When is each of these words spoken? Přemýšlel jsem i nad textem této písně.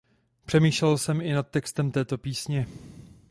Přemýšlel 0.45 0.97
jsem 0.97 1.21
i 1.21 1.33
nad 1.33 1.47
textem 1.51 1.91
této 1.91 2.17
písně. 2.17 2.67